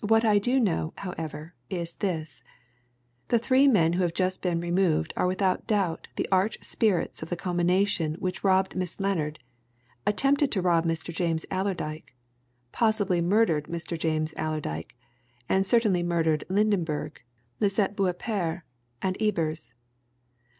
What 0.00 0.24
I 0.24 0.38
do 0.38 0.60
know, 0.60 0.92
however, 0.98 1.56
is 1.68 1.94
this 1.94 2.44
the 3.26 3.38
three 3.40 3.66
men 3.66 3.94
who 3.94 4.02
have 4.02 4.14
just 4.14 4.40
been 4.40 4.60
removed 4.60 5.12
are 5.16 5.26
without 5.26 5.66
doubt 5.66 6.06
the 6.14 6.28
arch 6.30 6.56
spirits 6.62 7.20
of 7.20 7.30
the 7.30 7.36
combination 7.36 8.14
which 8.20 8.44
robbed 8.44 8.76
Miss 8.76 9.00
Lennard, 9.00 9.40
attempted 10.06 10.52
to 10.52 10.62
rob 10.62 10.84
Mr. 10.86 11.12
James 11.12 11.44
Allerdyke, 11.50 12.14
possibly 12.70 13.20
murdered 13.20 13.64
Mr. 13.64 13.98
James 13.98 14.32
Allerdyke, 14.36 14.94
and 15.48 15.66
certainly 15.66 16.04
murdered 16.04 16.44
Lydenberg, 16.48 17.18
Lisette 17.58 17.96
Beaurepaire, 17.96 18.64
and 19.02 19.20
Ebers. 19.20 19.74